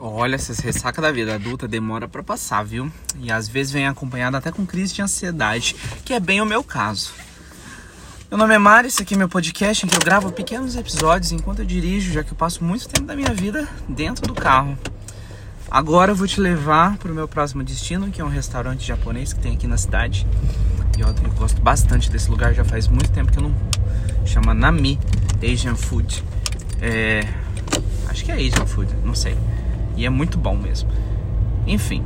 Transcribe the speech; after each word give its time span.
Olha, 0.00 0.36
essas 0.36 0.60
ressaca 0.60 1.02
da 1.02 1.10
vida 1.10 1.34
adulta 1.34 1.66
demora 1.66 2.06
para 2.06 2.22
passar, 2.22 2.62
viu? 2.62 2.90
E 3.18 3.32
às 3.32 3.48
vezes 3.48 3.72
vem 3.72 3.86
acompanhada 3.86 4.38
até 4.38 4.52
com 4.52 4.64
crise 4.64 4.94
de 4.94 5.02
ansiedade, 5.02 5.74
que 6.04 6.14
é 6.14 6.20
bem 6.20 6.40
o 6.40 6.46
meu 6.46 6.62
caso. 6.62 7.12
Meu 8.30 8.38
nome 8.38 8.54
é 8.54 8.58
Mari, 8.58 8.88
esse 8.88 9.02
aqui 9.02 9.14
é 9.14 9.16
meu 9.16 9.28
podcast 9.28 9.84
em 9.84 9.88
que 9.88 9.96
eu 9.96 10.00
gravo 10.00 10.30
pequenos 10.30 10.76
episódios 10.76 11.32
enquanto 11.32 11.60
eu 11.60 11.64
dirijo, 11.64 12.12
já 12.12 12.22
que 12.22 12.30
eu 12.30 12.36
passo 12.36 12.62
muito 12.62 12.88
tempo 12.88 13.06
da 13.06 13.16
minha 13.16 13.34
vida 13.34 13.66
dentro 13.88 14.26
do 14.26 14.34
carro. 14.34 14.78
Agora 15.68 16.12
eu 16.12 16.16
vou 16.16 16.28
te 16.28 16.40
levar 16.40 16.96
para 16.98 17.10
o 17.10 17.14
meu 17.14 17.26
próximo 17.26 17.64
destino, 17.64 18.10
que 18.10 18.20
é 18.20 18.24
um 18.24 18.28
restaurante 18.28 18.86
japonês 18.86 19.32
que 19.32 19.40
tem 19.40 19.54
aqui 19.54 19.66
na 19.66 19.76
cidade. 19.76 20.26
E 20.96 21.00
eu, 21.00 21.08
eu 21.08 21.32
gosto 21.32 21.60
bastante 21.60 22.08
desse 22.08 22.30
lugar, 22.30 22.54
já 22.54 22.64
faz 22.64 22.86
muito 22.86 23.10
tempo 23.10 23.32
que 23.32 23.38
eu 23.38 23.42
não. 23.42 23.54
Chama 24.24 24.54
Nami 24.54 24.98
Asian 25.42 25.74
Food. 25.74 26.22
É. 26.80 27.26
Acho 28.08 28.24
que 28.24 28.30
é 28.30 28.34
Asian 28.34 28.66
Food, 28.66 28.94
não 29.04 29.14
sei. 29.14 29.36
E 29.98 30.06
é 30.06 30.10
muito 30.10 30.38
bom 30.38 30.56
mesmo. 30.56 30.88
Enfim, 31.66 32.04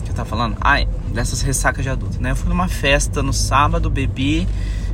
o 0.00 0.02
que 0.02 0.10
eu 0.10 0.14
tava 0.14 0.26
falando? 0.26 0.56
Ah, 0.62 0.82
dessas 1.12 1.42
ressacas 1.42 1.84
de 1.84 1.90
adulto, 1.90 2.18
né? 2.20 2.30
Eu 2.30 2.36
fui 2.36 2.48
numa 2.48 2.68
festa 2.68 3.22
no 3.22 3.34
sábado, 3.34 3.90
bebi, 3.90 4.48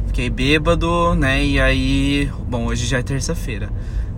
fiquei 0.08 0.28
bêbado, 0.28 1.14
né? 1.14 1.44
E 1.44 1.60
aí, 1.60 2.28
bom, 2.48 2.66
hoje 2.66 2.86
já 2.86 2.98
é 2.98 3.02
terça-feira, 3.04 3.70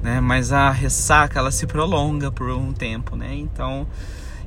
né? 0.03 0.19
Mas 0.19 0.51
a 0.51 0.71
ressaca, 0.71 1.39
ela 1.39 1.51
se 1.51 1.67
prolonga 1.67 2.33
por 2.33 2.49
um 2.51 2.73
tempo, 2.73 3.17
né? 3.17 3.35
Então, 3.35 3.87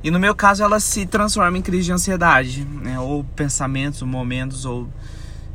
e 0.02 0.10
no 0.10 0.18
meu 0.18 0.34
caso, 0.34 0.64
ela 0.64 0.80
se 0.80 1.06
transforma 1.06 1.56
em 1.56 1.62
crise 1.62 1.84
de 1.84 1.92
ansiedade, 1.92 2.64
né? 2.64 2.98
Ou 2.98 3.22
pensamentos, 3.22 4.02
momentos, 4.02 4.64
ou 4.64 4.88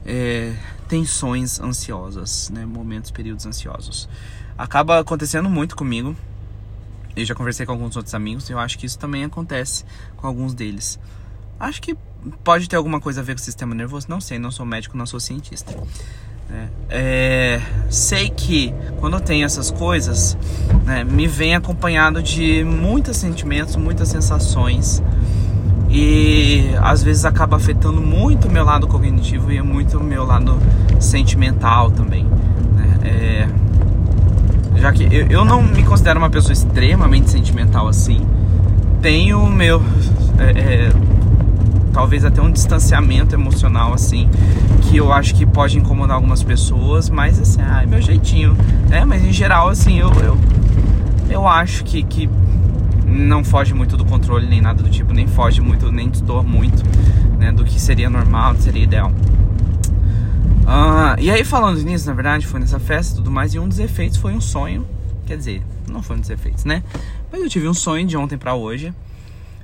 é, 0.05 0.53
tensões 0.87 1.59
ansiosas, 1.59 2.49
né? 2.49 2.65
Momentos, 2.65 3.11
períodos 3.11 3.45
ansiosos. 3.45 4.07
Acaba 4.57 4.99
acontecendo 4.99 5.49
muito 5.49 5.75
comigo, 5.75 6.15
eu 7.15 7.25
já 7.25 7.35
conversei 7.35 7.65
com 7.65 7.71
alguns 7.71 7.95
outros 7.95 8.13
amigos 8.13 8.49
e 8.49 8.53
eu 8.53 8.59
acho 8.59 8.77
que 8.77 8.85
isso 8.85 8.97
também 8.97 9.23
acontece 9.23 9.85
com 10.17 10.27
alguns 10.27 10.53
deles. 10.53 10.99
Acho 11.59 11.81
que 11.81 11.95
pode 12.43 12.67
ter 12.67 12.75
alguma 12.75 12.99
coisa 12.99 13.21
a 13.21 13.23
ver 13.23 13.35
com 13.35 13.41
o 13.41 13.43
sistema 13.43 13.75
nervoso, 13.75 14.07
não 14.09 14.21
sei, 14.21 14.39
não 14.39 14.51
sou 14.51 14.65
médico, 14.65 14.97
não 14.97 15.05
sou 15.05 15.19
cientista. 15.19 15.75
É, 16.49 16.67
é, 16.89 17.61
sei 17.89 18.29
que 18.29 18.73
quando 18.99 19.13
eu 19.15 19.21
tenho 19.21 19.45
essas 19.45 19.71
coisas, 19.71 20.37
né, 20.85 21.03
me 21.03 21.27
vem 21.27 21.55
acompanhado 21.55 22.21
de 22.21 22.63
muitos 22.63 23.17
sentimentos, 23.17 23.75
muitas 23.75 24.09
sensações 24.09 25.01
e 25.89 26.71
às 26.81 27.03
vezes 27.03 27.25
acaba 27.25 27.57
afetando 27.57 28.01
muito 28.01 28.47
o 28.47 28.51
meu 28.51 28.63
lado 28.63 28.87
cognitivo 28.87 29.51
e 29.51 29.61
muito 29.61 29.97
o 29.97 30.03
meu 30.03 30.25
lado 30.25 30.57
sentimental 30.99 31.91
também. 31.91 32.23
Né? 32.23 32.99
É, 33.03 33.70
já 34.81 34.91
que 34.91 35.03
eu, 35.03 35.27
eu 35.27 35.45
não 35.45 35.61
me 35.61 35.83
considero 35.83 36.17
uma 36.17 36.29
pessoa 36.29 36.51
extremamente 36.51 37.29
sentimental 37.29 37.87
assim. 37.87 38.19
Tenho 38.99 39.45
meu. 39.45 39.81
É, 40.39 40.59
é, 40.59 40.91
talvez 41.93 42.25
até 42.25 42.41
um 42.41 42.51
distanciamento 42.51 43.35
emocional 43.35 43.93
assim 43.93 44.27
que 44.83 44.97
eu 44.97 45.11
acho 45.11 45.35
que 45.35 45.45
pode 45.45 45.77
incomodar 45.77 46.15
algumas 46.15 46.41
pessoas 46.41 47.09
mas 47.09 47.39
assim 47.39 47.61
ah, 47.61 47.83
é 47.83 47.85
meu 47.85 48.01
jeitinho 48.01 48.55
né 48.89 49.03
mas 49.03 49.23
em 49.23 49.31
geral 49.31 49.67
assim 49.67 49.99
eu 49.99 50.09
eu, 50.23 50.37
eu 51.29 51.47
acho 51.47 51.83
que, 51.83 52.01
que 52.01 52.29
não 53.05 53.43
foge 53.43 53.73
muito 53.73 53.97
do 53.97 54.05
controle 54.05 54.47
nem 54.47 54.61
nada 54.61 54.81
do 54.81 54.89
tipo 54.89 55.13
nem 55.13 55.27
foge 55.27 55.59
muito 55.59 55.91
nem 55.91 56.09
distor 56.09 56.43
muito 56.43 56.81
né 57.37 57.51
do 57.51 57.65
que 57.65 57.79
seria 57.79 58.09
normal 58.09 58.55
seria 58.55 58.83
ideal 58.83 59.11
ah, 60.67 61.15
e 61.19 61.29
aí 61.29 61.43
falando 61.43 61.81
nisso, 61.81 62.07
na 62.07 62.13
verdade, 62.13 62.47
foi 62.47 62.59
nessa 62.59 62.79
festa 62.79 63.13
e 63.13 63.15
tudo 63.17 63.31
mais, 63.31 63.53
e 63.53 63.59
um 63.59 63.67
dos 63.67 63.79
efeitos 63.79 64.17
foi 64.17 64.33
um 64.33 64.41
sonho. 64.41 64.87
Quer 65.25 65.37
dizer, 65.37 65.63
não 65.89 66.01
foi 66.01 66.17
um 66.17 66.19
dos 66.19 66.29
efeitos, 66.29 66.65
né? 66.65 66.83
Mas 67.31 67.41
eu 67.41 67.49
tive 67.49 67.67
um 67.67 67.73
sonho 67.73 68.05
de 68.05 68.17
ontem 68.17 68.37
para 68.37 68.53
hoje. 68.53 68.93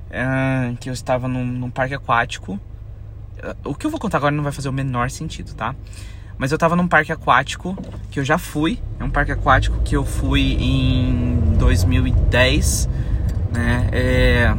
Uh, 0.07 0.77
que 0.77 0.89
eu 0.89 0.93
estava 0.93 1.27
num, 1.27 1.45
num 1.45 1.69
parque 1.69 1.93
aquático. 1.93 2.53
Uh, 2.53 3.69
o 3.71 3.75
que 3.75 3.85
eu 3.85 3.91
vou 3.91 3.99
contar 3.99 4.17
agora 4.17 4.33
não 4.33 4.43
vai 4.43 4.53
fazer 4.53 4.69
o 4.69 4.73
menor 4.73 5.09
sentido, 5.09 5.53
tá? 5.53 5.75
Mas 6.37 6.51
eu 6.51 6.55
estava 6.55 6.75
num 6.75 6.87
parque 6.87 7.11
aquático 7.11 7.77
que 8.09 8.19
eu 8.19 8.23
já 8.23 8.37
fui. 8.37 8.79
É 8.99 9.03
um 9.03 9.09
parque 9.09 9.31
aquático 9.31 9.77
que 9.83 9.95
eu 9.95 10.05
fui 10.05 10.53
em 10.59 11.55
2010, 11.57 12.89
né? 13.51 13.89
É... 13.91 14.55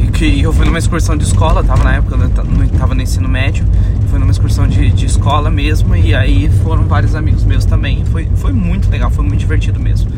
E 0.00 0.10
que 0.12 0.42
eu 0.42 0.52
fui 0.52 0.64
numa 0.64 0.78
excursão 0.78 1.16
de 1.16 1.24
escola, 1.24 1.64
tava 1.64 1.82
na 1.82 1.94
época, 1.94 2.16
eu 2.16 2.78
tava 2.78 2.94
no 2.94 3.02
ensino 3.02 3.28
médio 3.28 3.64
foi 4.12 4.18
numa 4.18 4.30
excursão 4.30 4.68
de, 4.68 4.90
de 4.90 5.06
escola 5.06 5.50
mesmo 5.50 5.96
e 5.96 6.14
aí 6.14 6.50
foram 6.62 6.84
vários 6.84 7.14
amigos 7.14 7.44
meus 7.44 7.64
também. 7.64 8.04
Foi, 8.04 8.28
foi 8.36 8.52
muito 8.52 8.90
legal, 8.90 9.10
foi 9.10 9.24
muito 9.24 9.40
divertido 9.40 9.80
mesmo. 9.80 10.12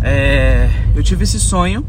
É, 0.00 0.70
eu 0.94 1.02
tive 1.02 1.24
esse 1.24 1.40
sonho 1.40 1.84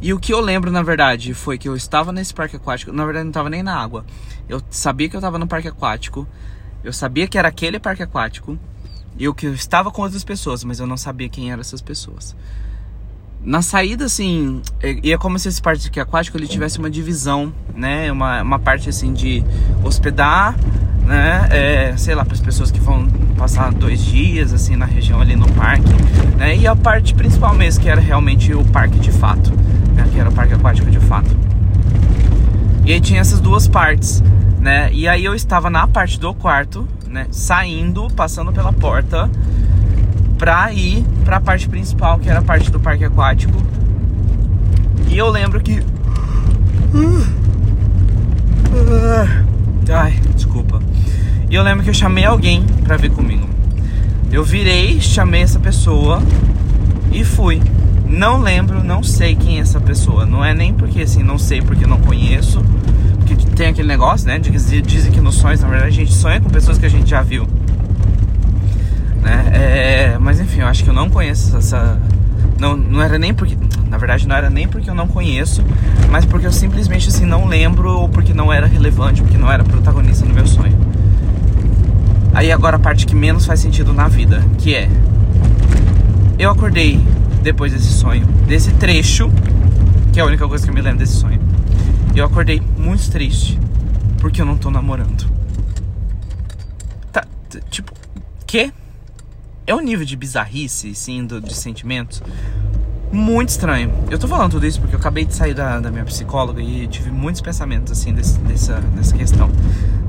e 0.00 0.14
o 0.14 0.18
que 0.18 0.32
eu 0.32 0.40
lembro, 0.40 0.70
na 0.70 0.82
verdade, 0.82 1.34
foi 1.34 1.58
que 1.58 1.68
eu 1.68 1.76
estava 1.76 2.10
nesse 2.10 2.32
parque 2.32 2.56
aquático. 2.56 2.90
Na 2.90 3.04
verdade, 3.04 3.24
não 3.24 3.32
estava 3.32 3.50
nem 3.50 3.62
na 3.62 3.78
água. 3.78 4.06
Eu 4.48 4.62
sabia 4.70 5.10
que 5.10 5.14
eu 5.14 5.18
estava 5.18 5.38
no 5.38 5.46
parque 5.46 5.68
aquático. 5.68 6.26
Eu 6.82 6.92
sabia 6.92 7.28
que 7.28 7.36
era 7.36 7.48
aquele 7.48 7.78
parque 7.78 8.02
aquático. 8.02 8.58
E 9.18 9.24
eu 9.24 9.34
que 9.34 9.46
eu 9.46 9.52
estava 9.52 9.90
com 9.90 10.00
outras 10.00 10.24
pessoas, 10.24 10.64
mas 10.64 10.80
eu 10.80 10.86
não 10.86 10.96
sabia 10.96 11.28
quem 11.28 11.52
eram 11.52 11.60
essas 11.60 11.82
pessoas. 11.82 12.34
Na 13.46 13.62
saída, 13.62 14.06
assim, 14.06 14.60
é, 14.82 15.10
é 15.10 15.16
como 15.16 15.38
se 15.38 15.48
esse 15.48 15.62
parque 15.62 16.00
aquático 16.00 16.36
ele 16.36 16.48
tivesse 16.48 16.80
uma 16.80 16.90
divisão, 16.90 17.52
né? 17.76 18.10
Uma, 18.10 18.42
uma 18.42 18.58
parte, 18.58 18.88
assim, 18.88 19.12
de 19.12 19.44
hospedar, 19.84 20.56
né? 21.04 21.46
É, 21.52 21.94
sei 21.96 22.16
lá, 22.16 22.24
para 22.24 22.34
as 22.34 22.40
pessoas 22.40 22.72
que 22.72 22.80
vão 22.80 23.06
passar 23.38 23.72
dois 23.72 24.04
dias, 24.04 24.52
assim, 24.52 24.74
na 24.74 24.84
região 24.84 25.20
ali 25.20 25.36
no 25.36 25.48
parque, 25.52 25.92
né? 26.36 26.56
E 26.56 26.66
a 26.66 26.74
parte 26.74 27.14
principal 27.14 27.54
mesmo, 27.54 27.84
que 27.84 27.88
era 27.88 28.00
realmente 28.00 28.52
o 28.52 28.64
parque 28.64 28.98
de 28.98 29.12
fato, 29.12 29.52
né? 29.94 30.08
Que 30.12 30.18
era 30.18 30.28
o 30.28 30.32
parque 30.32 30.54
aquático 30.54 30.90
de 30.90 30.98
fato. 30.98 31.30
E 32.84 32.92
aí 32.92 33.00
tinha 33.00 33.20
essas 33.20 33.38
duas 33.38 33.68
partes, 33.68 34.24
né? 34.58 34.92
E 34.92 35.06
aí 35.06 35.24
eu 35.24 35.36
estava 35.36 35.70
na 35.70 35.86
parte 35.86 36.18
do 36.18 36.34
quarto, 36.34 36.84
né? 37.06 37.28
Saindo, 37.30 38.08
passando 38.10 38.52
pela 38.52 38.72
porta 38.72 39.30
pra 40.38 40.72
ir 40.72 41.04
pra 41.24 41.40
parte 41.40 41.68
principal, 41.68 42.18
que 42.18 42.28
era 42.28 42.40
a 42.40 42.42
parte 42.42 42.70
do 42.70 42.78
parque 42.78 43.04
aquático. 43.04 43.62
E 45.08 45.16
eu 45.16 45.28
lembro 45.30 45.60
que. 45.60 45.82
Ai, 49.90 50.20
desculpa. 50.34 50.80
E 51.48 51.54
eu 51.54 51.62
lembro 51.62 51.84
que 51.84 51.90
eu 51.90 51.94
chamei 51.94 52.24
alguém 52.24 52.64
pra 52.84 52.96
vir 52.96 53.10
comigo. 53.10 53.48
Eu 54.30 54.44
virei, 54.44 55.00
chamei 55.00 55.42
essa 55.42 55.58
pessoa 55.58 56.20
e 57.12 57.24
fui. 57.24 57.62
Não 58.08 58.40
lembro, 58.40 58.84
não 58.84 59.02
sei 59.02 59.34
quem 59.34 59.58
é 59.58 59.60
essa 59.60 59.80
pessoa. 59.80 60.26
Não 60.26 60.44
é 60.44 60.52
nem 60.54 60.74
porque 60.74 61.02
assim, 61.02 61.22
não 61.22 61.38
sei 61.38 61.62
porque 61.62 61.86
não 61.86 62.00
conheço. 62.00 62.62
Porque 63.18 63.36
tem 63.56 63.68
aquele 63.68 63.88
negócio, 63.88 64.26
né? 64.26 64.38
Dizem 64.38 65.12
que 65.12 65.20
nos 65.20 65.36
sonhos, 65.36 65.60
na 65.60 65.68
verdade, 65.68 65.88
a 65.88 65.94
gente 65.94 66.12
sonha 66.12 66.40
com 66.40 66.50
pessoas 66.50 66.78
que 66.78 66.86
a 66.86 66.90
gente 66.90 67.08
já 67.08 67.22
viu 67.22 67.46
né? 69.22 69.50
É, 69.52 70.18
mas 70.18 70.40
enfim, 70.40 70.60
eu 70.60 70.66
acho 70.66 70.84
que 70.84 70.90
eu 70.90 70.94
não 70.94 71.08
conheço 71.08 71.56
essa. 71.56 71.98
Não, 72.58 72.76
não 72.76 73.02
era 73.02 73.18
nem 73.18 73.34
porque. 73.34 73.56
Na 73.88 73.98
verdade, 73.98 74.26
não 74.26 74.36
era 74.36 74.50
nem 74.50 74.66
porque 74.66 74.90
eu 74.90 74.94
não 74.94 75.06
conheço, 75.06 75.64
mas 76.10 76.24
porque 76.24 76.46
eu 76.46 76.52
simplesmente 76.52 77.08
assim 77.08 77.24
não 77.24 77.46
lembro 77.46 77.90
ou 77.90 78.08
porque 78.08 78.34
não 78.34 78.52
era 78.52 78.66
relevante, 78.66 79.22
porque 79.22 79.38
não 79.38 79.50
era 79.50 79.62
protagonista 79.64 80.24
no 80.26 80.34
meu 80.34 80.46
sonho. 80.46 80.76
Aí 82.34 82.52
agora 82.52 82.76
a 82.76 82.78
parte 82.78 83.06
que 83.06 83.14
menos 83.14 83.46
faz 83.46 83.60
sentido 83.60 83.94
na 83.94 84.08
vida, 84.08 84.44
que 84.58 84.74
é. 84.74 84.88
Eu 86.38 86.50
acordei 86.50 87.00
depois 87.42 87.72
desse 87.72 87.92
sonho, 87.92 88.26
desse 88.46 88.72
trecho, 88.74 89.30
que 90.12 90.20
é 90.20 90.22
a 90.22 90.26
única 90.26 90.46
coisa 90.46 90.64
que 90.64 90.70
eu 90.70 90.74
me 90.74 90.82
lembro 90.82 90.98
desse 90.98 91.14
sonho. 91.14 91.40
Eu 92.14 92.24
acordei 92.24 92.60
muito 92.76 93.10
triste, 93.10 93.58
porque 94.18 94.42
eu 94.42 94.46
não 94.46 94.56
tô 94.56 94.70
namorando. 94.70 95.26
Tá, 97.12 97.24
tipo, 97.70 97.92
que? 98.46 98.72
É 99.66 99.74
um 99.74 99.80
nível 99.80 100.04
de 100.04 100.16
bizarrice, 100.16 100.94
sim, 100.94 101.26
do, 101.26 101.40
de 101.40 101.54
sentimentos 101.54 102.22
muito 103.12 103.50
estranho. 103.50 103.92
Eu 104.10 104.18
tô 104.18 104.28
falando 104.28 104.52
tudo 104.52 104.66
isso 104.66 104.80
porque 104.80 104.94
eu 104.94 104.98
acabei 104.98 105.24
de 105.24 105.34
sair 105.34 105.54
da, 105.54 105.80
da 105.80 105.90
minha 105.90 106.04
psicóloga 106.04 106.60
e 106.60 106.86
tive 106.86 107.10
muitos 107.10 107.40
pensamentos, 107.40 107.92
assim, 107.92 108.12
desse, 108.12 108.38
dessa, 108.40 108.80
dessa 108.94 109.16
questão. 109.16 109.50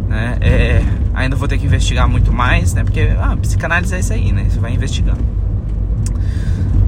Né? 0.08 0.38
É, 0.42 0.84
ainda 1.14 1.36
vou 1.36 1.48
ter 1.48 1.58
que 1.58 1.66
investigar 1.66 2.08
muito 2.08 2.32
mais, 2.32 2.74
né? 2.74 2.84
Porque 2.84 3.02
ah, 3.20 3.36
psicanálise 3.38 3.94
é 3.94 4.00
isso 4.00 4.14
aí, 4.14 4.32
né? 4.32 4.48
Você 4.50 4.60
vai 4.60 4.74
investigando. 4.74 5.24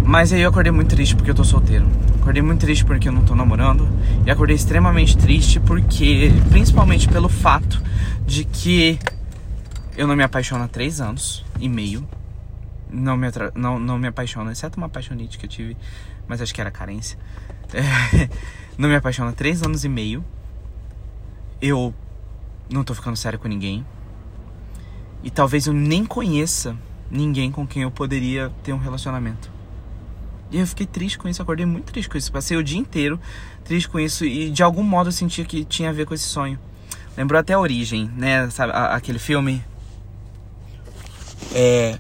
Mas 0.04 0.34
aí 0.34 0.42
eu 0.42 0.50
acordei 0.50 0.72
muito 0.72 0.90
triste 0.90 1.16
porque 1.16 1.30
eu 1.30 1.36
tô 1.36 1.44
solteiro. 1.44 1.86
Acordei 2.20 2.42
muito 2.42 2.62
triste 2.62 2.84
porque 2.84 3.08
eu 3.08 3.12
não 3.12 3.24
tô 3.24 3.36
namorando. 3.36 3.88
E 4.26 4.32
acordei 4.32 4.56
extremamente 4.56 5.18
triste 5.18 5.60
porque, 5.60 6.32
principalmente 6.50 7.08
pelo 7.08 7.30
fato 7.30 7.82
de 8.26 8.44
que 8.44 8.98
eu 9.96 10.08
não 10.08 10.16
me 10.16 10.24
apaixono 10.24 10.64
há 10.64 10.68
três 10.68 11.00
anos 11.00 11.46
e 11.60 11.70
meio 11.70 12.08
não 12.90 13.16
me, 13.16 13.28
atra... 13.28 13.52
não, 13.56 13.80
não 13.80 13.98
me 13.98 14.08
apaixona, 14.08 14.52
exceto 14.52 14.78
uma 14.78 14.88
apaixonite 14.88 15.38
que 15.38 15.46
eu 15.46 15.50
tive, 15.50 15.78
mas 16.28 16.42
acho 16.42 16.54
que 16.54 16.62
era 16.62 16.72
carência. 16.72 17.18
É, 17.74 18.30
não 18.78 18.90
me 18.90 18.96
apaixona 18.96 19.32
três 19.32 19.62
anos 19.62 19.84
e 19.84 19.90
meio. 19.90 20.24
Eu 21.62 21.94
não 22.70 22.84
tô 22.84 22.94
ficando 22.94 23.16
sério 23.16 23.38
com 23.38 23.48
ninguém. 23.48 23.86
E 25.24 25.30
talvez 25.30 25.68
eu 25.68 25.74
nem 25.74 26.06
conheça 26.06 26.76
ninguém 27.12 27.52
com 27.52 27.68
quem 27.68 27.84
eu 27.84 27.92
poderia 27.92 28.52
ter 28.64 28.74
um 28.74 28.78
relacionamento. 28.78 29.52
E 30.52 30.60
eu 30.60 30.66
fiquei 30.66 30.86
triste 30.86 31.18
com 31.18 31.28
isso, 31.28 31.42
acordei 31.42 31.66
muito 31.66 31.92
triste 31.92 32.10
com 32.10 32.18
isso. 32.18 32.32
Passei 32.32 32.58
o 32.58 32.64
dia 32.64 32.80
inteiro 32.80 33.20
triste 33.64 33.88
com 33.88 34.00
isso 34.00 34.26
e 34.26 34.50
de 34.50 34.64
algum 34.64 34.82
modo 34.82 35.10
eu 35.10 35.12
sentia 35.12 35.46
que 35.46 35.64
tinha 35.64 35.90
a 35.90 35.94
ver 35.94 36.06
com 36.06 36.14
esse 36.14 36.24
sonho. 36.24 36.58
Lembrou 37.16 37.40
até 37.40 37.54
a 37.54 37.60
origem, 37.60 38.10
né? 38.16 38.50
Sabe, 38.50 38.74
a, 38.74 38.96
aquele 38.96 39.20
filme. 39.20 39.64
É. 41.54 42.00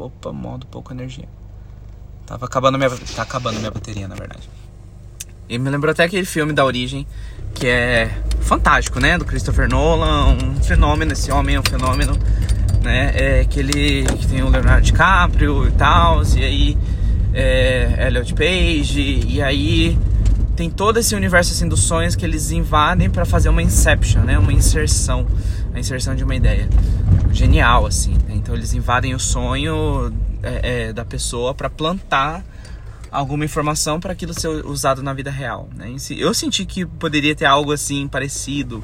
Opa, 0.00 0.32
modo 0.32 0.66
pouco 0.66 0.94
energia. 0.94 1.28
Tava 2.24 2.46
acabando 2.46 2.78
minha. 2.78 2.88
Tá 3.14 3.22
acabando 3.22 3.58
minha 3.58 3.70
bateria, 3.70 4.08
na 4.08 4.14
verdade. 4.14 4.48
E 5.46 5.58
me 5.58 5.68
lembrou 5.68 5.92
até 5.92 6.04
aquele 6.04 6.24
filme 6.24 6.54
da 6.54 6.64
origem, 6.64 7.06
que 7.54 7.66
é 7.66 8.10
fantástico, 8.40 8.98
né? 8.98 9.18
Do 9.18 9.26
Christopher 9.26 9.68
Nolan, 9.68 10.38
um 10.42 10.62
fenômeno, 10.62 11.12
esse 11.12 11.30
homem 11.30 11.56
é 11.56 11.60
um 11.60 11.62
fenômeno, 11.62 12.16
né? 12.82 13.12
É 13.14 13.40
aquele 13.40 14.04
que 14.04 14.26
tem 14.26 14.42
o 14.42 14.48
Leonardo 14.48 14.86
DiCaprio 14.86 15.68
e 15.68 15.72
tal, 15.72 16.22
e 16.34 16.44
aí 16.44 16.78
é, 17.34 18.06
Elliot 18.06 18.32
Page, 18.32 19.26
e 19.28 19.42
aí 19.42 19.98
tem 20.56 20.70
todo 20.70 20.98
esse 20.98 21.14
universo 21.14 21.52
assim 21.52 21.68
dos 21.68 21.80
sonhos 21.80 22.16
que 22.16 22.24
eles 22.24 22.50
invadem 22.52 23.10
para 23.10 23.26
fazer 23.26 23.50
uma 23.50 23.62
inception, 23.62 24.22
né? 24.22 24.38
Uma 24.38 24.52
inserção, 24.52 25.26
a 25.74 25.78
inserção 25.78 26.14
de 26.14 26.24
uma 26.24 26.34
ideia 26.34 26.68
genial 27.32 27.86
assim. 27.86 28.12
Né? 28.26 28.34
Então 28.34 28.54
eles 28.54 28.72
invadem 28.74 29.14
o 29.14 29.18
sonho 29.18 30.12
é, 30.42 30.88
é, 30.88 30.92
da 30.92 31.04
pessoa 31.04 31.54
para 31.54 31.68
plantar 31.70 32.44
alguma 33.10 33.44
informação 33.44 33.98
para 33.98 34.12
aquilo 34.12 34.32
ser 34.32 34.48
usado 34.66 35.02
na 35.02 35.12
vida 35.12 35.30
real. 35.30 35.68
Né? 35.74 35.94
Eu 36.10 36.32
senti 36.32 36.64
que 36.64 36.86
poderia 36.86 37.34
ter 37.34 37.46
algo 37.46 37.72
assim 37.72 38.06
parecido, 38.06 38.82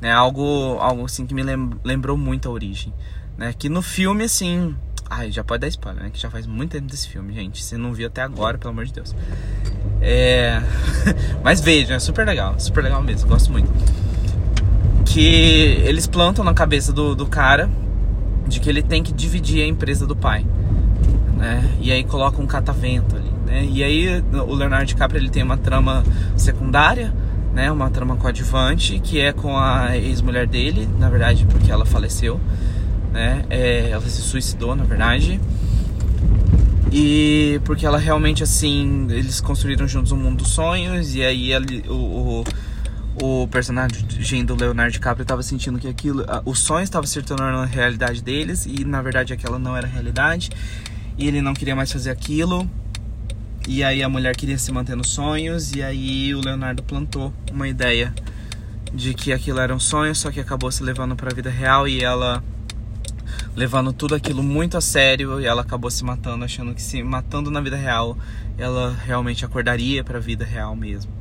né? 0.00 0.12
Algo, 0.12 0.76
algo 0.80 1.04
assim 1.04 1.26
que 1.26 1.34
me 1.34 1.42
lembrou 1.84 2.16
muito 2.16 2.48
a 2.48 2.52
origem, 2.52 2.92
né? 3.38 3.54
Que 3.56 3.68
no 3.68 3.80
filme 3.80 4.24
assim 4.24 4.74
Ai, 5.08 5.30
já 5.30 5.44
pode 5.44 5.60
dar 5.60 5.68
spoiler, 5.68 6.02
né? 6.02 6.10
Que 6.10 6.18
já 6.18 6.30
faz 6.30 6.46
muito 6.46 6.72
tempo 6.72 6.86
desse 6.86 7.08
filme, 7.08 7.32
gente. 7.34 7.62
Você 7.62 7.76
não 7.76 7.92
viu 7.92 8.06
até 8.06 8.22
agora, 8.22 8.56
pelo 8.56 8.70
amor 8.70 8.86
de 8.86 8.92
Deus. 8.92 9.14
É. 10.00 10.60
Mas 11.44 11.60
veja, 11.60 11.94
é 11.94 11.98
super 11.98 12.26
legal. 12.26 12.58
Super 12.58 12.82
legal 12.82 13.02
mesmo, 13.02 13.28
gosto 13.28 13.52
muito. 13.52 13.70
Que 15.04 15.82
eles 15.84 16.06
plantam 16.06 16.44
na 16.44 16.54
cabeça 16.54 16.92
do, 16.92 17.14
do 17.14 17.26
cara 17.26 17.70
de 18.46 18.60
que 18.60 18.68
ele 18.68 18.82
tem 18.82 19.02
que 19.02 19.12
dividir 19.12 19.62
a 19.62 19.66
empresa 19.66 20.06
do 20.06 20.16
pai. 20.16 20.44
Né? 21.36 21.68
E 21.80 21.92
aí 21.92 22.04
coloca 22.04 22.40
um 22.40 22.46
catavento 22.46 23.16
ali. 23.16 23.30
Né? 23.46 23.68
E 23.70 23.82
aí 23.82 24.22
o 24.32 24.54
Leonardo 24.54 24.86
DiCaprio 24.86 25.20
ele 25.20 25.30
tem 25.30 25.42
uma 25.42 25.56
trama 25.56 26.02
secundária, 26.36 27.14
né? 27.52 27.70
Uma 27.70 27.88
trama 27.90 28.16
coadjuvante, 28.16 28.98
que 28.98 29.20
é 29.20 29.32
com 29.32 29.56
a 29.56 29.96
ex-mulher 29.96 30.46
dele, 30.46 30.88
na 30.98 31.08
verdade, 31.08 31.46
porque 31.46 31.70
ela 31.70 31.86
faleceu 31.86 32.40
né? 33.14 33.44
É, 33.48 33.90
ela 33.90 34.02
se 34.02 34.20
suicidou, 34.20 34.74
na 34.74 34.82
verdade. 34.82 35.40
E 36.92 37.60
porque 37.64 37.86
ela 37.86 37.96
realmente, 37.96 38.42
assim, 38.42 39.06
eles 39.08 39.40
construíram 39.40 39.86
juntos 39.86 40.10
um 40.10 40.16
mundo 40.16 40.38
dos 40.38 40.48
sonhos. 40.48 41.14
E 41.14 41.22
aí 41.22 41.52
ele, 41.52 41.84
o, 41.88 41.92
o, 41.92 42.44
o 43.20 43.46
personagem 43.48 44.44
do 44.44 44.54
Leonardo 44.54 44.92
DiCaprio 44.92 45.22
estava 45.22 45.42
sentindo 45.42 45.78
que 45.78 45.88
aquilo, 45.88 46.24
o 46.44 46.54
sonho 46.54 46.82
estava 46.82 47.06
se 47.06 47.20
tornando 47.22 47.58
a 47.58 47.66
realidade 47.66 48.22
deles. 48.22 48.66
E 48.66 48.84
na 48.84 49.00
verdade 49.02 49.32
aquela 49.32 49.58
não 49.58 49.76
era 49.76 49.86
realidade. 49.86 50.50
E 51.16 51.28
ele 51.28 51.40
não 51.40 51.54
queria 51.54 51.76
mais 51.76 51.92
fazer 51.92 52.10
aquilo. 52.10 52.68
E 53.66 53.82
aí 53.82 54.02
a 54.02 54.08
mulher 54.08 54.36
queria 54.36 54.58
se 54.58 54.70
manter 54.72 54.96
nos 54.96 55.10
sonhos. 55.10 55.74
E 55.74 55.82
aí 55.82 56.34
o 56.34 56.40
Leonardo 56.40 56.82
plantou 56.82 57.32
uma 57.52 57.68
ideia 57.68 58.12
de 58.92 59.12
que 59.12 59.32
aquilo 59.32 59.58
era 59.58 59.74
um 59.74 59.80
sonho, 59.80 60.14
só 60.14 60.30
que 60.30 60.38
acabou 60.38 60.70
se 60.70 60.82
levando 60.82 61.16
para 61.16 61.30
a 61.30 61.34
vida 61.34 61.50
real 61.50 61.88
e 61.88 62.02
ela 62.02 62.42
levando 63.56 63.92
tudo 63.92 64.14
aquilo 64.14 64.42
muito 64.42 64.76
a 64.76 64.80
sério 64.80 65.40
e 65.40 65.46
ela 65.46 65.62
acabou 65.62 65.90
se 65.90 66.04
matando, 66.04 66.44
achando 66.44 66.74
que 66.74 66.82
se 66.82 67.02
matando 67.02 67.50
na 67.50 67.60
vida 67.60 67.76
real, 67.76 68.16
ela 68.56 68.96
realmente 69.04 69.44
acordaria 69.44 70.04
para 70.04 70.18
a 70.18 70.20
vida 70.20 70.44
real 70.44 70.74
mesmo, 70.76 71.12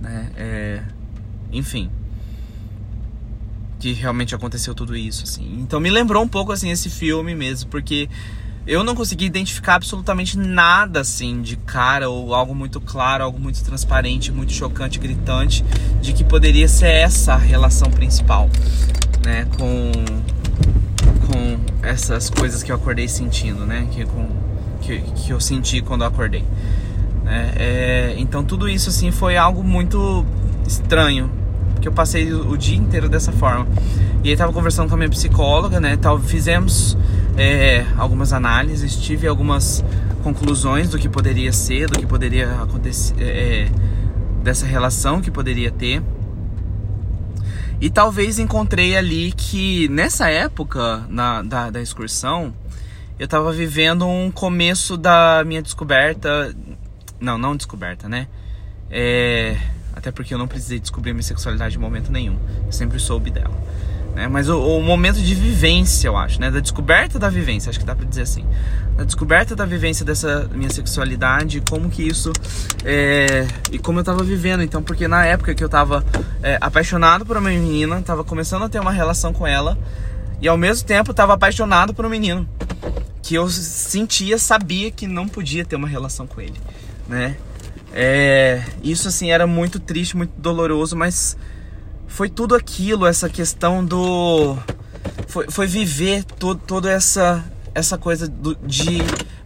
né? 0.00 0.30
É... 0.36 0.82
enfim, 1.56 1.90
que 3.78 3.92
realmente 3.92 4.34
aconteceu 4.34 4.74
tudo 4.74 4.96
isso, 4.96 5.24
assim. 5.24 5.58
Então 5.60 5.80
me 5.80 5.90
lembrou 5.90 6.22
um 6.22 6.28
pouco 6.28 6.52
assim 6.52 6.70
esse 6.70 6.88
filme 6.90 7.34
mesmo, 7.34 7.70
porque 7.70 8.08
eu 8.66 8.82
não 8.82 8.94
consegui 8.94 9.26
identificar 9.26 9.76
absolutamente 9.76 10.36
nada 10.36 11.00
assim 11.00 11.40
de 11.40 11.56
cara 11.56 12.08
ou 12.08 12.34
algo 12.34 12.54
muito 12.54 12.80
claro, 12.80 13.22
algo 13.22 13.38
muito 13.38 13.62
transparente, 13.62 14.32
muito 14.32 14.52
chocante, 14.52 14.98
gritante, 14.98 15.64
de 16.00 16.12
que 16.12 16.24
poderia 16.24 16.66
ser 16.66 16.88
essa 16.88 17.34
a 17.34 17.38
relação 17.38 17.90
principal, 17.90 18.50
né, 19.24 19.46
com 19.56 19.92
com 21.26 21.58
essas 21.86 22.30
coisas 22.30 22.62
que 22.62 22.70
eu 22.70 22.76
acordei 22.76 23.08
sentindo, 23.08 23.66
né? 23.66 23.86
Que, 23.90 24.04
com, 24.04 24.28
que, 24.80 25.00
que 25.00 25.30
eu 25.30 25.40
senti 25.40 25.80
quando 25.80 26.02
eu 26.02 26.08
acordei. 26.08 26.44
Né? 27.24 27.52
É, 27.56 28.14
então 28.18 28.44
tudo 28.44 28.68
isso 28.68 28.88
assim 28.88 29.10
foi 29.10 29.36
algo 29.36 29.62
muito 29.62 30.24
estranho, 30.66 31.30
que 31.80 31.88
eu 31.88 31.92
passei 31.92 32.32
o, 32.32 32.56
dia 32.56 32.76
inteiro 32.76 33.08
dessa 33.08 33.32
forma. 33.32 33.66
E 34.24 34.30
aí 34.30 34.36
tava 34.36 34.52
conversando 34.52 34.88
com 34.88 34.94
a 34.94 34.98
minha 34.98 35.10
psicóloga, 35.10 35.80
né? 35.80 35.96
Tal, 35.96 36.18
fizemos 36.18 36.96
é, 37.36 37.84
algumas 37.96 38.32
análises, 38.32 38.96
tive 38.96 39.26
algumas 39.26 39.84
conclusões 40.22 40.90
do 40.90 40.98
que 40.98 41.08
poderia 41.08 41.52
ser, 41.52 41.88
do 41.88 41.98
que 41.98 42.06
poderia 42.06 42.62
acontecer, 42.62 43.14
é, 43.20 43.68
dessa 44.42 44.66
relação 44.66 45.20
que 45.20 45.30
poderia 45.30 45.70
ter. 45.70 46.02
E 47.80 47.90
talvez 47.90 48.38
encontrei 48.38 48.96
ali 48.96 49.32
que 49.32 49.86
nessa 49.88 50.30
época 50.30 51.04
na, 51.08 51.42
da, 51.42 51.70
da 51.70 51.82
excursão 51.82 52.54
eu 53.18 53.28
tava 53.28 53.52
vivendo 53.52 54.06
um 54.06 54.30
começo 54.30 54.96
da 54.96 55.42
minha 55.46 55.62
descoberta. 55.62 56.54
Não, 57.20 57.38
não 57.38 57.56
descoberta, 57.56 58.08
né? 58.08 58.28
É, 58.90 59.56
até 59.96 60.12
porque 60.12 60.34
eu 60.34 60.38
não 60.38 60.46
precisei 60.46 60.78
descobrir 60.78 61.14
minha 61.14 61.22
sexualidade 61.22 61.76
em 61.76 61.80
momento 61.80 62.12
nenhum. 62.12 62.38
Eu 62.66 62.70
sempre 62.70 63.00
soube 63.00 63.30
dela. 63.30 63.54
Né? 64.14 64.28
Mas 64.28 64.48
o, 64.48 64.58
o, 64.58 64.82
momento 64.82 65.20
de 65.20 65.34
vivência, 65.34 66.08
eu 66.08 66.16
acho, 66.16 66.40
né? 66.40 66.50
Da 66.50 66.60
descoberta 66.60 67.18
da 67.18 67.28
vivência, 67.30 67.70
acho 67.70 67.78
que 67.78 67.84
dá 67.84 67.94
pra 67.94 68.06
dizer 68.06 68.22
assim. 68.22 68.46
Da 68.96 69.04
descoberta 69.04 69.56
da 69.56 69.64
vivência 69.64 70.04
dessa 70.04 70.48
minha 70.52 70.70
sexualidade, 70.70 71.62
como 71.68 71.90
que 71.90 72.02
isso. 72.02 72.30
É, 72.84 73.46
e 73.72 73.78
como 73.78 74.00
eu 74.00 74.04
tava 74.04 74.22
vivendo. 74.22 74.62
Então, 74.62 74.82
porque 74.82 75.08
na 75.08 75.24
época 75.24 75.54
que 75.54 75.64
eu 75.64 75.68
tava 75.68 76.04
é, 76.42 76.58
apaixonado 76.60 77.26
por 77.26 77.36
uma 77.36 77.50
menina, 77.50 78.00
tava 78.00 78.22
começando 78.22 78.64
a 78.64 78.68
ter 78.68 78.80
uma 78.80 78.92
relação 78.92 79.32
com 79.32 79.46
ela, 79.46 79.78
e 80.40 80.48
ao 80.48 80.56
mesmo 80.56 80.86
tempo 80.86 81.12
tava 81.12 81.34
apaixonado 81.34 81.92
por 81.92 82.04
um 82.04 82.08
menino. 82.10 82.48
Que 83.22 83.34
eu 83.34 83.48
sentia, 83.48 84.38
sabia 84.38 84.90
que 84.90 85.06
não 85.06 85.26
podia 85.26 85.64
ter 85.64 85.76
uma 85.76 85.88
relação 85.88 86.26
com 86.26 86.40
ele, 86.40 86.58
né? 87.08 87.36
É, 87.98 88.62
isso 88.82 89.08
assim 89.08 89.30
era 89.30 89.46
muito 89.46 89.80
triste, 89.80 90.18
muito 90.18 90.38
doloroso, 90.38 90.94
mas 90.94 91.34
foi 92.06 92.28
tudo 92.28 92.54
aquilo, 92.54 93.06
essa 93.06 93.26
questão 93.26 93.82
do. 93.82 94.54
Foi, 95.26 95.50
foi 95.50 95.66
viver 95.66 96.22
todo, 96.22 96.60
toda 96.60 96.92
essa, 96.92 97.42
essa 97.74 97.96
coisa 97.96 98.28
do, 98.28 98.54
de 98.56 98.98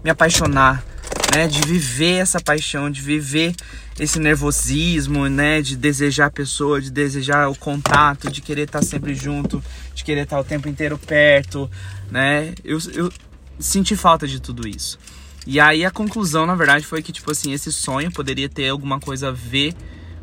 me 0.02 0.10
apaixonar, 0.10 0.84
né? 1.32 1.46
De 1.46 1.60
viver 1.60 2.16
essa 2.16 2.40
paixão, 2.40 2.90
de 2.90 3.00
viver 3.00 3.54
esse 4.00 4.18
nervosismo, 4.18 5.28
né? 5.28 5.62
De 5.62 5.76
desejar 5.76 6.26
a 6.26 6.30
pessoa, 6.32 6.80
de 6.80 6.90
desejar 6.90 7.48
o 7.48 7.54
contato, 7.54 8.28
de 8.28 8.40
querer 8.40 8.62
estar 8.62 8.82
sempre 8.82 9.14
junto, 9.14 9.62
de 9.94 10.02
querer 10.02 10.22
estar 10.22 10.40
o 10.40 10.44
tempo 10.44 10.68
inteiro 10.68 10.98
perto, 10.98 11.70
né? 12.10 12.52
Eu, 12.64 12.78
eu 12.94 13.12
senti 13.60 13.94
falta 13.94 14.26
de 14.26 14.40
tudo 14.40 14.66
isso. 14.66 14.98
E 15.46 15.58
aí 15.58 15.84
a 15.84 15.90
conclusão, 15.90 16.46
na 16.46 16.54
verdade, 16.54 16.84
foi 16.84 17.02
que, 17.02 17.12
tipo 17.12 17.30
assim, 17.30 17.52
esse 17.52 17.72
sonho 17.72 18.10
poderia 18.12 18.48
ter 18.48 18.68
alguma 18.68 19.00
coisa 19.00 19.28
a 19.28 19.32
ver 19.32 19.74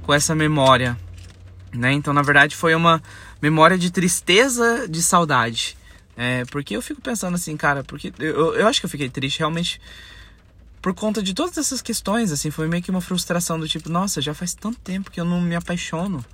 com 0.03 0.13
essa 0.13 0.35
memória 0.35 0.97
né? 1.73 1.93
Então, 1.93 2.13
na 2.13 2.21
verdade, 2.21 2.55
foi 2.55 2.75
uma 2.75 3.01
memória 3.41 3.77
de 3.77 3.91
tristeza, 3.91 4.87
de 4.87 5.01
saudade. 5.01 5.77
É, 6.15 6.43
porque 6.45 6.75
eu 6.75 6.81
fico 6.81 6.99
pensando 6.99 7.35
assim, 7.35 7.55
cara, 7.55 7.83
porque 7.83 8.11
eu, 8.19 8.55
eu 8.55 8.67
acho 8.67 8.79
que 8.79 8.85
eu 8.85 8.89
fiquei 8.89 9.07
triste 9.07 9.39
realmente 9.39 9.79
por 10.81 10.93
conta 10.93 11.21
de 11.21 11.33
todas 11.33 11.57
essas 11.57 11.81
questões, 11.81 12.31
assim, 12.31 12.49
foi 12.49 12.67
meio 12.67 12.81
que 12.81 12.89
uma 12.89 13.01
frustração 13.01 13.59
do 13.59 13.67
tipo, 13.67 13.89
nossa, 13.89 14.21
já 14.21 14.33
faz 14.33 14.53
tanto 14.53 14.79
tempo 14.79 15.11
que 15.11 15.19
eu 15.19 15.25
não 15.25 15.41
me 15.41 15.55
apaixono. 15.55 16.25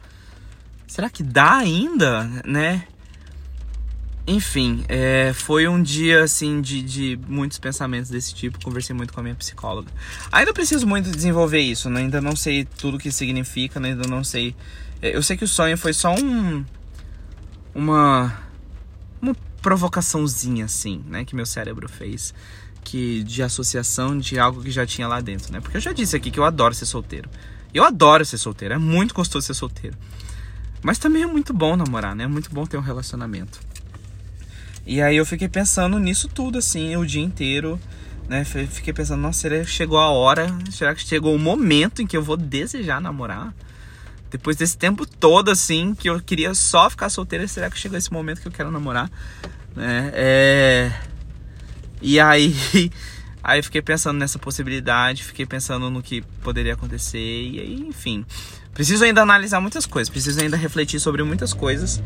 Será 0.87 1.09
que 1.09 1.23
dá 1.23 1.55
ainda, 1.55 2.23
né? 2.45 2.87
Enfim, 4.25 4.85
é, 4.87 5.33
foi 5.33 5.67
um 5.67 5.81
dia 5.81 6.23
assim 6.23 6.61
de, 6.61 6.81
de 6.81 7.19
muitos 7.27 7.59
pensamentos 7.59 8.09
desse 8.09 8.33
tipo. 8.33 8.63
Conversei 8.63 8.95
muito 8.95 9.13
com 9.13 9.19
a 9.19 9.23
minha 9.23 9.35
psicóloga. 9.35 9.89
Ainda 10.31 10.53
preciso 10.53 10.87
muito 10.87 11.11
desenvolver 11.11 11.59
isso, 11.59 11.89
né? 11.89 12.01
ainda 12.01 12.21
não 12.21 12.35
sei 12.35 12.63
tudo 12.63 12.95
o 12.97 12.99
que 12.99 13.11
significa, 13.11 13.79
né? 13.79 13.89
ainda 13.89 14.07
não 14.07 14.23
sei 14.23 14.55
é, 15.03 15.13
eu 15.13 15.21
sei 15.21 15.35
que 15.35 15.43
o 15.43 15.47
sonho 15.47 15.77
foi 15.77 15.91
só 15.91 16.15
um. 16.15 16.63
Uma. 17.75 18.33
Uma 19.21 19.35
provocaçãozinha, 19.61 20.63
assim, 20.63 21.03
né? 21.05 21.25
Que 21.25 21.35
meu 21.35 21.45
cérebro 21.45 21.89
fez. 21.89 22.33
Que 22.85 23.21
de 23.23 23.43
associação 23.43 24.17
de 24.17 24.39
algo 24.39 24.63
que 24.63 24.71
já 24.71 24.85
tinha 24.85 25.05
lá 25.05 25.19
dentro, 25.19 25.51
né? 25.51 25.59
Porque 25.59 25.75
eu 25.75 25.81
já 25.81 25.91
disse 25.91 26.15
aqui 26.15 26.31
que 26.31 26.39
eu 26.39 26.45
adoro 26.45 26.73
ser 26.73 26.85
solteiro. 26.85 27.29
Eu 27.73 27.83
adoro 27.83 28.23
ser 28.23 28.37
solteiro, 28.37 28.75
é 28.75 28.77
muito 28.77 29.13
gostoso 29.13 29.45
ser 29.45 29.53
solteiro. 29.53 29.97
Mas 30.81 30.97
também 30.97 31.23
é 31.23 31.27
muito 31.27 31.53
bom 31.53 31.75
namorar, 31.75 32.15
né? 32.15 32.23
É 32.23 32.27
muito 32.27 32.49
bom 32.49 32.65
ter 32.65 32.77
um 32.77 32.81
relacionamento. 32.81 33.59
E 34.85 35.01
aí 35.01 35.15
eu 35.15 35.25
fiquei 35.25 35.47
pensando 35.47 35.97
nisso 35.97 36.27
tudo, 36.27 36.57
assim, 36.57 36.95
o 36.97 37.05
dia 37.05 37.23
inteiro, 37.23 37.79
né? 38.27 38.43
Fiquei 38.43 38.93
pensando, 38.93 39.21
nossa, 39.21 39.39
será 39.39 39.59
que 39.59 39.65
chegou 39.65 39.97
a 39.97 40.09
hora? 40.09 40.47
Será 40.71 40.93
que 40.93 41.01
chegou 41.01 41.35
o 41.35 41.39
momento 41.39 42.01
em 42.01 42.07
que 42.07 42.17
eu 42.17 42.23
vou 42.23 42.35
desejar 42.35 42.99
namorar? 42.99 43.53
Depois 44.29 44.57
desse 44.57 44.77
tempo 44.77 45.05
todo, 45.05 45.51
assim, 45.51 45.93
que 45.93 46.09
eu 46.09 46.19
queria 46.19 46.53
só 46.53 46.89
ficar 46.89 47.09
solteira, 47.09 47.47
será 47.47 47.69
que 47.69 47.77
chegou 47.77 47.97
esse 47.97 48.11
momento 48.11 48.41
que 48.41 48.47
eu 48.47 48.51
quero 48.51 48.71
namorar? 48.71 49.09
Né? 49.75 50.11
É... 50.13 50.91
E 52.01 52.19
aí, 52.19 52.53
aí 53.43 53.61
fiquei 53.61 53.81
pensando 53.81 54.17
nessa 54.17 54.39
possibilidade, 54.39 55.23
fiquei 55.23 55.45
pensando 55.45 55.89
no 55.89 56.01
que 56.01 56.21
poderia 56.41 56.73
acontecer, 56.73 57.19
e 57.19 57.59
aí, 57.59 57.75
enfim. 57.87 58.25
Preciso 58.73 59.05
ainda 59.05 59.21
analisar 59.21 59.61
muitas 59.61 59.85
coisas, 59.85 60.09
preciso 60.09 60.41
ainda 60.41 60.57
refletir 60.57 60.99
sobre 60.99 61.23
muitas 61.23 61.53
coisas. 61.53 62.01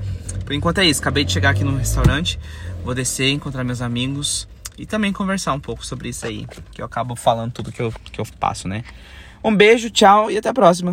Por 0.45 0.53
enquanto 0.53 0.79
é 0.79 0.85
isso, 0.85 0.99
acabei 0.99 1.23
de 1.23 1.31
chegar 1.31 1.51
aqui 1.51 1.63
no 1.63 1.77
restaurante, 1.77 2.37
vou 2.83 2.93
descer, 2.93 3.29
encontrar 3.29 3.63
meus 3.63 3.81
amigos 3.81 4.47
e 4.77 4.85
também 4.85 5.13
conversar 5.13 5.53
um 5.53 5.59
pouco 5.59 5.85
sobre 5.85 6.09
isso 6.09 6.25
aí, 6.25 6.45
que 6.71 6.81
eu 6.81 6.85
acabo 6.85 7.15
falando 7.15 7.53
tudo 7.53 7.71
que 7.71 7.81
eu, 7.81 7.93
que 8.11 8.19
eu 8.19 8.25
passo, 8.39 8.67
né? 8.67 8.83
Um 9.43 9.55
beijo, 9.55 9.89
tchau 9.89 10.29
e 10.29 10.37
até 10.37 10.49
a 10.49 10.53
próxima. 10.53 10.85